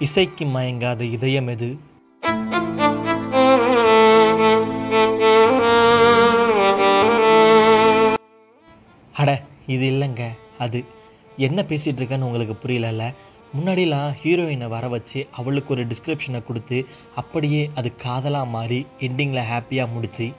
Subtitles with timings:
[0.00, 1.76] இசைக்கு மயங்காத இதயம் எது?
[9.14, 10.30] அட இது இல்லைங்க.
[10.58, 10.84] அது
[11.36, 13.12] என்ன பேசிகிட்டு இருக்கேன்னு உங்களுக்கு புரியலல்ல?
[13.56, 16.84] முன்னாடிலாம் ஹீரோயினை வர வச்சு அவளுக்கு ஒரு டிஸ்கிரிப்ஷனை கொடுத்து
[17.14, 20.32] அப்படியே அது காதலாக மாறி எண்டிங்கில் ஹாப்பியாக முடிச்சு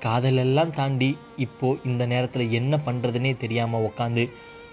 [0.00, 4.28] காதலெல்லாம் தாண்டி இப்போது இந்த நேரத்தில் என்ன பண்ணுறதுனே தெரியாமல் உட்காந்து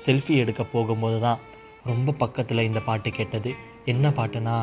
[0.06, 1.40] செல்ஃபி எடுக்க போகும்போது தான்
[1.86, 3.67] ரொம்ப பக்கத்தில் இந்த பாட்டு கேட்டது.
[3.92, 4.56] என்ன பாட்டுனா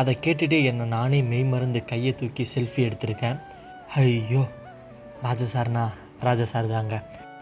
[0.00, 3.38] அதை கேட்டுட்டு என்னை நானே மெய் மறந்து கையை தூக்கி செல்ஃபி எடுத்திருக்கேன்.
[3.94, 4.42] ஐயோ
[5.24, 5.84] ராஜா சார்னா
[6.26, 6.96] ராஜா சார் தாங்க.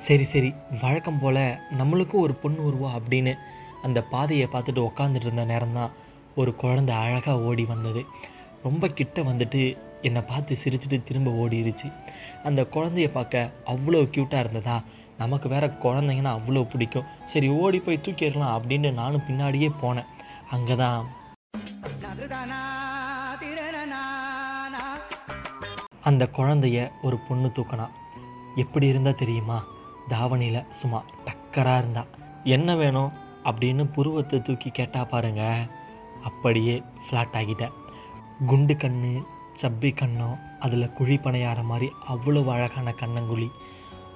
[0.07, 0.51] சரி சரி
[0.83, 1.43] வழக்கம் போல்
[1.81, 3.35] நம்மளுக்கும் ஒரு பொண்ணு உருவா அப்படின்னு
[3.83, 5.95] அந்த பாதையை பார்த்துட்டு உக்காந்துட்டு இருந்த நேரம் தான்
[6.35, 8.03] ஒரு குழந்தை அழகாக ஓடி வந்தது.
[8.67, 9.63] ரொம்ப கிட்ட வந்துட்டு
[10.09, 11.89] என்னை பார்த்து சிரிச்சிட்டு திரும்ப ஓடிருச்சு.
[12.49, 14.77] அந்த குழந்தைய பார்க்க அவ்வளோ க்யூட்டாக இருந்ததா?
[15.21, 17.09] நமக்கு வேற குழந்தைங்கன்னா அவ்வளோ பிடிக்கும்.
[17.25, 20.09] சரி ஓடி போய் தூக்கிடலாம் அப்படின்னு நானும் பின்னாடியே போனேன்.
[20.51, 21.07] அங்கே தான்
[26.03, 27.87] அந்த குழந்தைய ஒரு பொண்ணு தூக்கினா.
[28.57, 29.59] எப்படி இருந்தா தெரியுமா?
[30.09, 32.05] தாவணியில் சும்மா டக்கராக இருந்தா.
[32.45, 33.13] என்ன வேணும்?
[33.45, 35.43] அப்படின்னு புருவத்தை தூக்கி கேட்டால் பாருங்க.
[36.23, 37.77] அப்படியே ஃப்ளாட் ஆகிட்டேன்.
[38.47, 39.13] குண்டு கண்ணு
[39.63, 43.49] சப்பி கண்ணம் அதில் குழி பணையாற மாதிரி அவ்வளோ அழகான கண்ணங்குழி.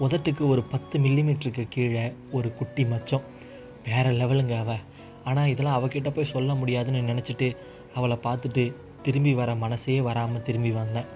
[0.01, 3.23] உதட்டுக்கு ஒரு பத்து மில்லிமீட்டருக்கு கீழே ஒரு குட்டி மச்சம்.
[3.85, 4.77] வேற லெவலுங்க அவ.
[5.25, 7.57] ஆனால் இதெல்லாம் அவகிட்ட போய் சொல்ல முடியாதுன்னு நினச்சிட்டு
[7.95, 11.07] அவளை பார்த்துட்டு திரும்பி வர மனசே வராமல் திரும்பி வந்தேன்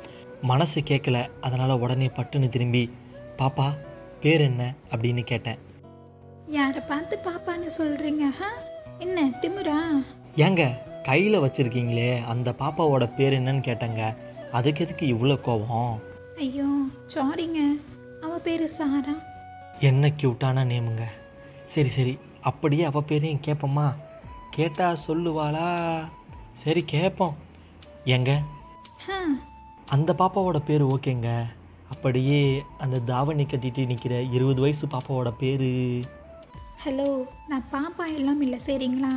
[0.42, 2.90] மனசு கேட்கல அதனால் உடனே பட்டுன்னு திரும்பி
[3.38, 3.74] பாப்பா
[4.20, 4.74] பேர் என்ன?
[4.90, 5.58] அப்படின்னு கேட்டேன்.
[6.46, 8.50] யாரை பார்த்து பாப்பான்னு சொல்றீங்க ஹா?
[8.98, 10.02] என்ன திமுறா?
[10.36, 10.62] ஏங்க
[11.02, 14.14] கையில் வச்சுருக்கீங்களே அந்த பாப்பாவோட பேர் என்னன்னு கேட்டேங்க.
[14.52, 16.00] அதுக்கு எதுக்கு இவ்வளோ கோபம்
[16.38, 16.66] ஐயோ
[17.06, 17.60] சாரிங்க
[18.22, 19.14] அவ பேரு சாரா.
[19.80, 21.04] என்ன க்யூட்டான நேமுங்க.
[21.64, 22.18] சரி சரி.
[22.40, 23.94] அப்படியே அவள் பேரையும் கேட்போமா
[24.50, 25.66] கேட்டால் சொல்லுவாளா?
[26.52, 27.36] சரி கேட்போம்
[28.04, 28.32] ஏங்க?
[29.06, 29.18] ஹா.
[29.86, 31.28] அந்த பாப்பாவோட பேர் ஓகேங்க.
[31.90, 35.68] அப்படியே அந்த தாவணி கட்டிட்டு நிற்கிற இருபது வயசு பாப்பாவோட பேர்.
[36.84, 39.12] ஹலோ நான் பாப்பா எல்லாம் இல்லை சரிங்களா?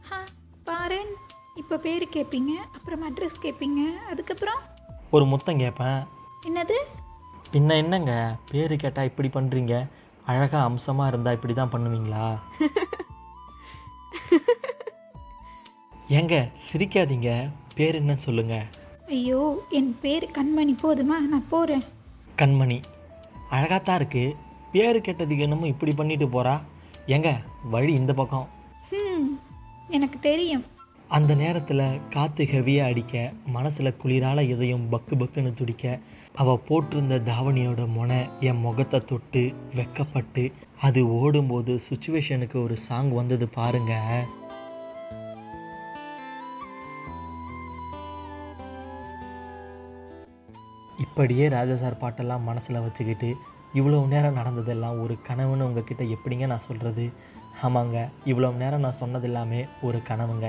[0.00, 0.18] ஹா
[0.66, 1.12] பாரேன்.
[1.54, 4.60] இப்போ பேர் கேட்பீங்க அப்புறம் அட்ரஸ் கேட்பீங்க அதுக்கப்புறம்?
[5.10, 6.00] ஒரு முத்தம் கேட்பேன்
[6.46, 6.76] என்னது?
[7.52, 8.12] பின்ன என்னங்க?
[8.50, 9.74] பேர் கேட்டால் இப்படி பண்ணுறீங்க
[10.32, 12.26] அழகாக அம்சமாக இருந்தால் இப்படி தான் பண்ணுவீங்களா?
[16.18, 16.36] ஏங்க
[16.66, 17.30] சிரிக்காதீங்க.
[17.76, 18.66] பேர் என்னன்னு சொல்லுங்கள்
[19.16, 19.40] ஐயோ
[19.78, 21.16] என் பேர் கண்மணி போதுமா?
[21.32, 21.84] நான் போகிறேன்
[22.40, 22.78] கண்மணி.
[23.56, 24.36] அழகாத்தான் இருக்குது
[24.74, 26.54] பேர் கேட்டதுக்கு என்னமோ இப்படி பண்ணிட்டு போகிறா
[27.14, 27.30] ஏங்க
[27.74, 28.46] வழி இந்த பக்கம்.
[28.98, 29.28] ம்
[29.96, 30.64] எனக்கு தெரியும்.
[31.16, 33.14] அந்த நேரத்தில் காற்று ஹெவியாக அடிக்க
[33.54, 35.98] மனசில் குளிரால் எதையும் பக்கு பக்குன்னு துடிக்க
[36.42, 39.42] அவள் போட்டிருந்த தாவணியோட முனை என் முகத்தை தொட்டு
[39.78, 40.44] வெக்கப்பட்டு
[40.80, 43.92] அது ஓடும்போது சுச்சுவேஷனுக்கு ஒரு சாங் வந்தது பாருங்க.
[51.04, 53.30] இப்படியே ராஜா சார் பாட்டெல்லாம் மனசில் வச்சுக்கிட்டு
[53.74, 57.06] இவ்வளோ நேரம் நடந்ததெல்லாம் ஒரு கனவுன்னு உங்ககிட்ட எப்படிங்க நான் சொல்கிறது
[57.66, 57.98] ஆமாங்க
[58.30, 60.46] இவ்வளோ நேரம் நான் சொன்னது எல்லாமே ஒரு கனவுங்க.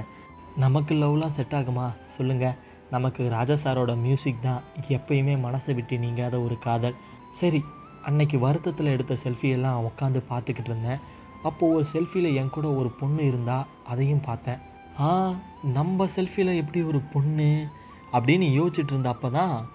[0.58, 1.96] நமக்கு லவ்லாம் செட் ஆகுமா?
[2.04, 2.54] சொல்லுங்கள்
[2.90, 6.96] நமக்கு ராஜா சாரோட மியூசிக் தான் எப்பயுமே மனசை விட்டு நீங்காத ஒரு காதல்.
[7.30, 7.64] சரி
[8.06, 10.98] அன்னைக்கு வருத்தத்தில் எடுத்த செல்ஃபியெல்லாம் உட்காந்து பார்த்துக்கிட்டு இருந்தேன்.
[11.44, 14.58] அப்போது ஒரு செல்ஃபியில் என் கூட ஒரு பொண்ணு இருந்தா அதையும் பார்த்தேன்.
[15.00, 15.34] ஆ
[15.74, 17.68] நம்ம செல்ஃபியில் எப்படி ஒரு பொண்ணு?
[18.14, 19.68] அப்படின்னு யோசிச்சுட்டு இருந்தப்போ தான்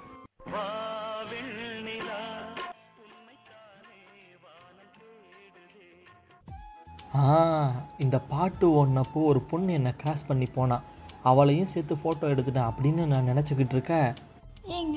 [7.19, 10.81] ஆ இந்த பாட்டு ஓடினப்போ ஒரு பொண்ணு என்னை கிராஸ் பண்ணி போனா.
[11.23, 14.13] அவளையும் சேர்த்து ஃபோட்டோ எடுத்துட்டேன் அப்படின்னு நான் நினச்சிக்கிட்டு இருக்கேன்.
[14.65, 14.97] ஏங்க?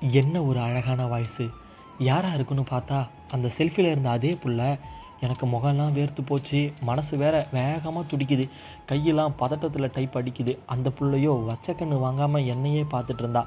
[0.00, 1.50] என்ன ஒரு அழகான வாய்ஸு
[1.98, 4.78] யாராக இருக்குன்னு பார்த்தா அந்த செல்ஃபியில் இருந்த அதே புள்ள.
[5.20, 8.50] எனக்கு முகம்லாம் வேர்த்து போச்சு மனசு வேற வேகமாக துடிக்குது.
[8.88, 10.58] கையெல்லாம் பதட்டத்தில் டைப் அடிக்குது.
[10.66, 13.46] அந்த புள்ளையோ வச்ச கண்ணு வாங்காமல் என்னையே பார்த்துட்டு இருந்தா.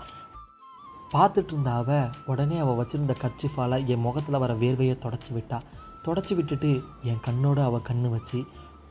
[1.11, 5.61] பார்த்துட்டு இருந்த அவ உடனே அவள் வச்சிருந்த கர்ச்சிஃபால் என் முகத்தில் வர வேர்வையை தொடச்சி விட்டா.
[6.05, 6.69] தொடச்சி விட்டுட்டு
[7.03, 8.39] என் கண்ணோட அவள் கண்ணு வச்சு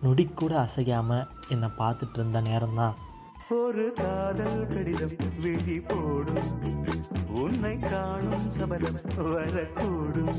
[0.03, 2.95] நொடி கூட அசையாமல் என்னை பார்த்துட்டு இருந்த நேரம்தான்.
[3.49, 6.51] ஒரு காதல் கடிதம் விழி போடும்.
[7.41, 9.01] உன்னை காணும் சபலம்
[9.33, 10.33] வரக்கூடும்.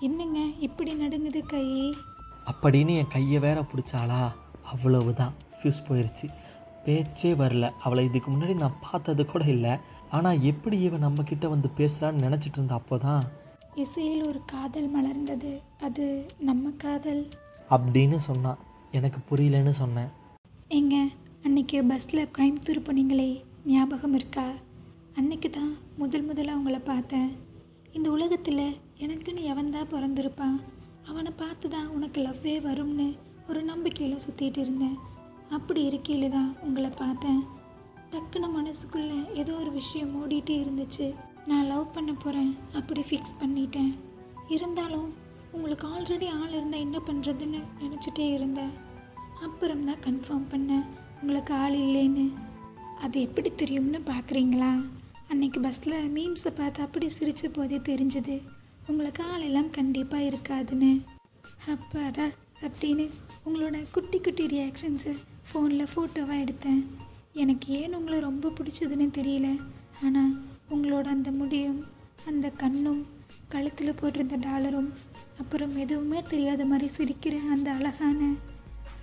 [0.00, 1.66] என்னங்க இப்படி நடுங்குது கை?
[2.52, 4.22] அப்படின்னு என் கையை வேற பிடிச்சாளா?
[4.72, 5.34] அவ்வளவுதான்.
[5.58, 6.28] ஃபியூஸ் போயிடுச்சு
[6.84, 7.66] பேச்சே வரல.
[7.80, 9.76] அவளை இதுக்கு முன்னாடி நான் பார்த்தது கூட இல்லை.
[10.10, 13.22] ஆனால் எப்படி இவன் நம்ம கிட்ட வந்து பேசுகிறான்னு நினச்சிட்டு இருந்த அப்போ தான்
[13.76, 15.60] இசையில் ஒரு காதல் மலர்ந்தது.
[15.80, 17.28] அது நம்ம காதல்.
[17.70, 18.58] அப்படின்னு சொன்னான்
[18.90, 20.10] எனக்கு புரியலன்னு சொன்னேன்.
[20.68, 20.96] ஏங்க
[21.44, 24.46] அன்னைக்கு பஸ்ஸில் கோயம்புத்தூர் போனீங்களே ஞாபகம் இருக்கா?
[25.14, 27.30] அன்னைக்கு தான் முதல் முதல்ல உங்களை பார்த்தேன்.
[27.92, 30.60] இந்த உலகத்தில் எனக்குன்னு எவன் தான் பிறந்திருப்பான்?
[31.06, 33.16] அவனை பார்த்து தான் உனக்கு லவ்வே வரும்னு
[33.48, 34.98] ஒரு நம்பிக்கையில் சுற்றிட்டு இருந்தேன்.
[35.50, 37.42] அப்படி இருக்கையில் தான் உங்களை பார்த்தேன்.
[38.10, 41.14] டக்குன்னு மனசுக்குள்ளே ஏதோ ஒரு விஷயம் ஓடிட்டே இருந்துச்சு.
[41.50, 43.92] நான் லவ் பண்ண போகிறேன் அப்படி ஃபிக்ஸ் பண்ணிட்டேன்.
[44.54, 45.10] இருந்தாலும்
[45.56, 48.72] உங்களுக்கு ஆல்ரெடி ஆள் இருந்தால் என்ன பண்ணுறதுன்னு நினச்சிட்டே இருந்தேன்.
[49.46, 50.84] அப்புறம் தான் கன்ஃபார்ம் பண்ணேன்.
[51.20, 52.26] உங்களுக்கு ஆள் இல்லைன்னு.
[53.04, 54.70] அது எப்படி தெரியும்னு பார்க்குறீங்களா
[55.30, 58.36] அன்னைக்கு பஸ்ஸில் மீம்ஸை பார்த்து அப்படி சிரித்த போதே தெரிஞ்சது.
[58.90, 60.92] உங்களுக்கு ஆள் எல்லாம் கண்டிப்பாக இருக்காதுன்னு.
[61.74, 62.26] அப்பாடா
[62.66, 63.04] அப்படின்னு
[63.46, 65.14] உங்களோட குட்டி குட்டி ரியாக்ஷன்ஸை
[65.48, 66.82] ஃபோனில் ஃபோட்டோவாக எடுத்தேன்.
[67.42, 69.48] எனக்கு ஏன் உங்களை ரொம்ப பிடிச்சதுன்னு தெரியல.
[70.04, 70.32] ஆனால்
[70.74, 71.80] உங்களோட அந்த முடியும்
[72.26, 73.02] அந்த கண்ணும்
[73.48, 74.90] கழுத்தில் போட்டிருந்த டாலரும்
[75.38, 78.20] அப்புறம் எதுவுமே தெரியாத மாதிரி சிரிக்கிற அந்த அழகான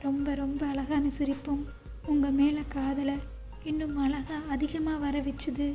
[0.02, 1.64] ரொம்ப ரொம்ப அழகான சிரிப்பும்
[2.08, 3.16] உங்கள் மேலே காதலை
[3.64, 5.68] இன்னும் அழகாக அதிகமாக வர வச்சுது.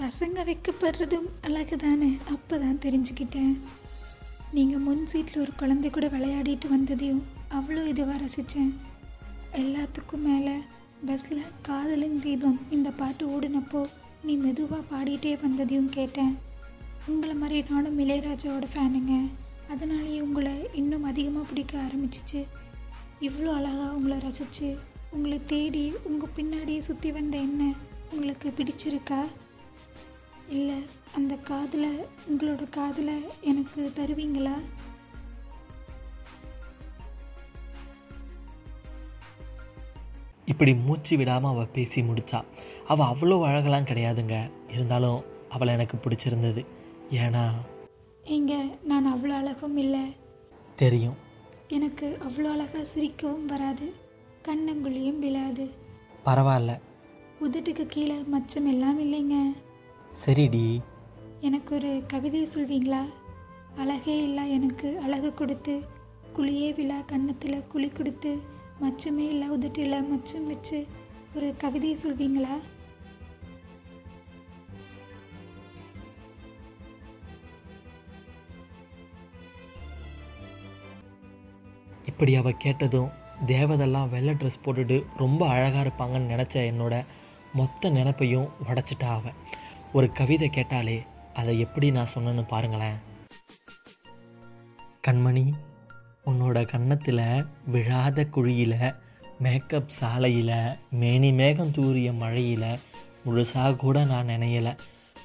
[0.00, 3.54] பசங்க வைக்கப்படுறதும் அழகு தானே அப்போ தான் தெரிஞ்சுக்கிட்டேன்.
[4.52, 8.72] நீங்கள் முன் சீட்டில் ஒரு குழந்தை கூட விளையாடிட்டு வந்ததையும் அவ்வளோ இதுவாக ரசித்தேன்
[9.52, 10.56] எல்லாத்துக்கும் மேலே
[11.06, 13.82] பஸ்ஸில் காதலின் தீபம் இந்த பாட்டு ஓடினப்போ
[14.26, 16.32] நீ மெதுவாக பாடிட்டே வந்ததையும் கேட்டேன்.
[17.06, 19.14] உங்களை மாதிரி நானும் இளையராஜாவோட ஃபேனுங்க.
[19.72, 22.40] அதனாலேயே உங்களை இன்னும் அதிகமாக பிடிக்க ஆரம்பிச்சிச்சு.
[23.26, 24.68] இவ்வளோ அழகாக உங்களை ரசித்து
[25.10, 27.72] உங்களை தேடி உங்கள் பின்னாடியே சுற்றி வந்த என்ன
[28.12, 29.20] உங்களுக்கு பிடிச்சிருக்கா?
[30.56, 30.78] இல்லை
[31.18, 31.90] அந்த காதில்
[32.30, 33.14] உங்களோட காதில்
[33.50, 34.56] எனக்கு தருவீங்களா?
[40.52, 42.40] இப்படி மூச்சு விடாமல் அவள் பேசி முடித்தா
[42.88, 44.50] அவள் அவ்வளோ அழகெல்லாம் கிடையாதுங்க.
[44.72, 46.66] இருந்தாலும் அவளை எனக்கு பிடிச்சிருந்தது.
[47.10, 47.50] ஏன்னா
[48.24, 50.16] ஏங்க நான் அவ்வளோ அழகும் இல்லை.
[50.76, 51.14] தெரியும்.
[51.68, 53.92] எனக்கு அவ்வளோ அழகாக சிரிக்கவும் வராது.
[54.48, 55.70] கண்ணங்குழியும் விழாது.
[56.24, 56.80] பரவாயில்ல.
[57.40, 59.56] உதட்டுக்கு கீழே மச்சம் எல்லாம் இல்லைங்க.
[60.24, 60.80] சரிடி.
[61.40, 63.02] எனக்கு ஒரு கவிதை சொல்வீங்களா?
[63.76, 65.82] அழகே இல்லா எனக்கு அழகு கொடுத்து
[66.36, 68.38] குழியே விழா கன்னத்தில் குழி கொடுத்து
[68.80, 70.86] மச்சமே இல்லை உதட்டில் மச்சம் வச்சு
[71.34, 72.58] ஒரு கவிதையை சொல்வீங்களா?
[82.16, 83.08] இப்படி அவள் கேட்டதும்
[83.46, 87.04] தேவதெல்லாம் வெள்ளை ட்ரெஸ் போட்டுட்டு ரொம்ப அழகாக இருப்பாங்கன்னு நினச்ச என்னோட
[87.54, 89.34] மொத்த நினப்பையும் உடச்சிட்டா அவள்
[89.92, 91.02] ஒரு கவிதை கேட்டாலே
[91.34, 92.96] அதை எப்படி நான் சொன்னேன்னு பாருங்களேன்.
[95.08, 95.52] கண்மணி
[96.26, 98.78] உன்னோட கன்னத்தில் விழாத குழியில்
[99.38, 102.78] மேக்கப் சாலையில் மேனி மேகம் தூரிய மழையில்
[103.26, 104.74] முழுசாக கூட நான் நினையலை.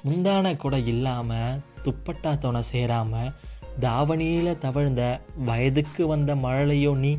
[0.04, 3.32] முந்தான கூட இல்லாமல் துப்பட்டா துணை சேராமல்
[3.80, 7.18] தாவணியில் தவழ்ந்த வயதுக்கு வந்த மழலையோ நீ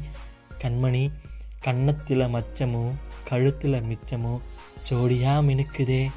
[0.62, 1.12] கண்மணி
[1.60, 2.92] கன்னத்தில் மச்சமும்
[3.24, 4.40] கழுத்தில் மிச்சமும்
[4.90, 6.12] ஜோடியாக மினுக்குதே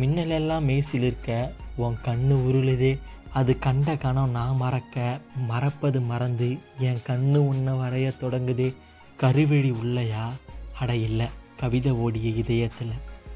[0.00, 2.98] மின்னலெல்லாம் மேசில் இருக்க உன் கண்ணு உருளுதே
[3.32, 8.74] அது கண்ட கணம் நான் மறக்க மறப்பது மறந்து என் கண்ணு உன்னை வரைய தொடங்குதே
[9.16, 10.32] கருவெளி உள்ளையா?
[10.80, 11.26] அட இல்லை
[11.56, 12.92] கவிதை ஓடிய இதயத்தில்.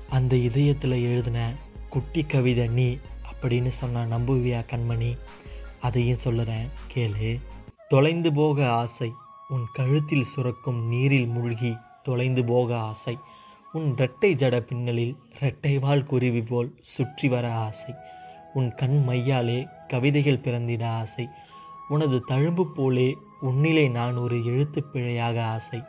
[0.08, 1.54] அந்த இதயத்தில் எழுதின
[1.88, 2.98] குட்டி கவிதை நீ
[3.32, 5.18] அப்படின்னு சொன்ன நம்புவியா கண்மணி?
[5.80, 7.40] அதையும் சொல்லுறேன் கேளு.
[7.88, 9.12] தொலைந்து போக ஆசை
[9.48, 13.18] உன் கழுத்தில் சுரக்கும் நீரில் மூழ்கி தொலைந்து போக ஆசை.
[13.72, 17.94] உன் இரட்டை ஜட பின்னலில் இரட்டைவாள் குருவி போல் சுற்றி வர ஆசை.
[18.54, 21.28] உன் கண் மையாலே கவிதைகள் பிறந்திட ஆசை.
[21.88, 25.82] உனது தழும்பு போலே உன்னிலே நான் ஒரு எழுத்துப் பிழையாக ஆசை.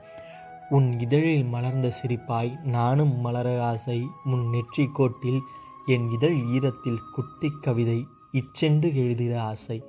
[0.69, 4.07] உன் இதழில் மலர்ந்த சிரிப்பாய் நானும் மலர ஆசை.
[4.23, 5.41] உன் நெற்றி கோட்டில்
[5.85, 9.83] என் இதழ் ஈரத்தில் குட்டி கவிதை இச்சென்று எழுதிட ஆசை.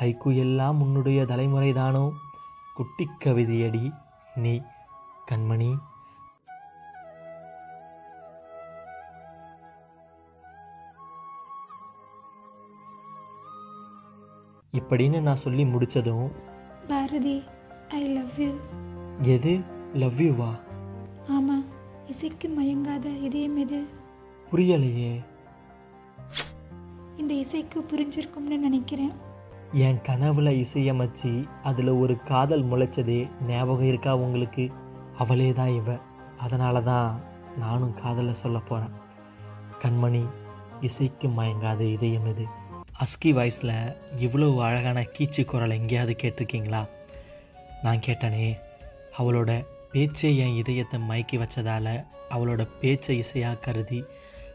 [0.00, 2.10] ஹைக்கு எல்லாம் உன்னுடைய தலைமுறைதானோ?
[2.74, 3.92] குட்டி கவிதையடி
[4.34, 4.62] நீ
[5.30, 5.76] கண்மணி.
[14.72, 16.30] இப்படின்னு நான் சொல்லி முடிச்சதும்
[16.88, 17.44] பாரதி
[17.88, 18.54] ஐ லவ் யூ
[19.22, 19.60] எது?
[19.94, 20.58] லவ் யூவா
[21.28, 21.64] ஆமாம்
[22.06, 23.86] இசைக்கு மயங்காத இதயம் எது?
[24.52, 25.24] புரியலையே.
[27.20, 29.12] இந்த இசைக்கு புரிஞ்சிருக்கும்னு நினைக்கிறேன்.
[29.86, 31.30] என் கனவுல இசையமைச்சு
[31.62, 34.64] அதில் ஒரு காதல் முளைச்சதே ஞாபகம் இருக்கா உங்களுக்கு?
[35.18, 35.98] அவளே தான் இவ.
[36.38, 37.08] அதனால தான்
[37.58, 38.94] நானும் காதலை சொல்ல போகிறேன்
[39.82, 40.22] கண்மணி
[40.80, 42.44] இசைக்கு மயங்காத இதயம் இது
[43.04, 43.74] அஸ்கி வாய்ஸில்
[44.26, 46.82] இவ்வளோ அழகான கீச்சு குரல் எங்கேயாவது கேட்டிருக்கீங்களா?
[47.82, 48.46] நான் கேட்டனே
[49.18, 49.50] அவளோட
[49.92, 51.92] பேச்சை என் இதயத்தை மயக்கி வச்சதால்
[52.34, 54.00] அவளோட பேச்சை இசையாக கருதி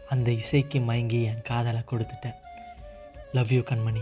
[0.10, 2.40] அந்த இசைக்கு மயங்கி என் காதலை கொடுத்துட்டேன்.
[3.36, 4.02] லவ் யூ கண்மணி.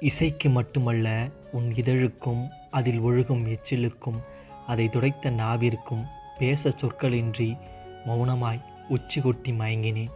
[0.00, 4.18] இசைக்கு மட்டுமல்ல உன் இதழுக்கும் அதில் ஒழுகும் எச்சிலுக்கும்
[4.66, 6.04] அதை துடைத்த நாவிற்கும்
[6.38, 7.58] பேச சொற்களின்றி
[8.06, 10.12] மௌனமாய் உச்சி கொட்டி மயங்கினேன்.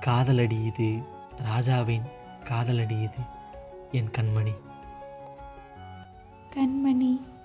[0.00, 0.88] காதலடி இது
[1.38, 2.06] ராஜாவின்
[2.44, 3.22] காதலடி இது
[3.92, 4.54] என் கண்மணி.
[6.56, 7.35] கண்மணி.